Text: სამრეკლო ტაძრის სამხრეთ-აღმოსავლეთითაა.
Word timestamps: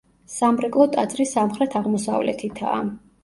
სამრეკლო 0.35 0.85
ტაძრის 0.95 1.33
სამხრეთ-აღმოსავლეთითაა. 1.37 2.81